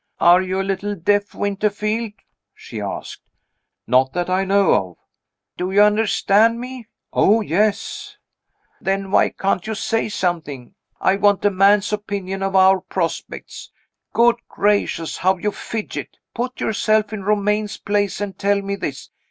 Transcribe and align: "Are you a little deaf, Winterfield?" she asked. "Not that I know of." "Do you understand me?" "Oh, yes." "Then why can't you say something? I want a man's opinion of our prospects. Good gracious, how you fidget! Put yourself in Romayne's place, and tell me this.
"Are 0.19 0.41
you 0.41 0.59
a 0.59 0.63
little 0.63 0.95
deaf, 0.95 1.35
Winterfield?" 1.35 2.13
she 2.55 2.81
asked. 2.81 3.21
"Not 3.85 4.13
that 4.13 4.31
I 4.31 4.43
know 4.45 4.73
of." 4.73 4.97
"Do 5.57 5.69
you 5.69 5.83
understand 5.83 6.59
me?" 6.59 6.87
"Oh, 7.13 7.41
yes." 7.41 8.17
"Then 8.81 9.11
why 9.11 9.29
can't 9.29 9.67
you 9.67 9.75
say 9.75 10.09
something? 10.09 10.73
I 10.99 11.17
want 11.17 11.45
a 11.45 11.51
man's 11.51 11.93
opinion 11.93 12.41
of 12.41 12.55
our 12.55 12.79
prospects. 12.81 13.69
Good 14.11 14.37
gracious, 14.49 15.17
how 15.17 15.37
you 15.37 15.51
fidget! 15.51 16.17
Put 16.33 16.59
yourself 16.59 17.13
in 17.13 17.23
Romayne's 17.23 17.77
place, 17.77 18.19
and 18.19 18.35
tell 18.35 18.63
me 18.63 18.75
this. 18.77 19.11